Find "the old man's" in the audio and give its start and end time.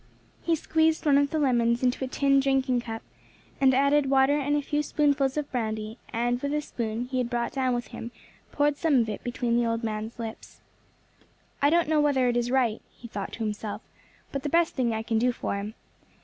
9.57-10.17